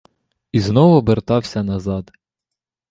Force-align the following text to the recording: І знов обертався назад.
І 0.51 0.59
знов 0.59 0.91
обертався 0.91 1.63
назад. 1.63 2.11